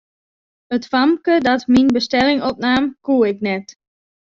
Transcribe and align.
It 0.75 0.83
famke 0.93 1.35
dat 1.47 1.63
myn 1.73 1.89
bestelling 1.97 2.41
opnaam, 2.49 2.85
koe 3.05 3.21
ik 3.31 3.37
net. 3.47 3.67